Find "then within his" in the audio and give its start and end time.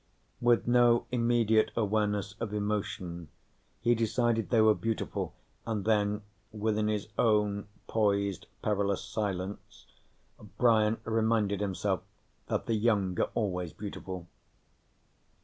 5.85-7.09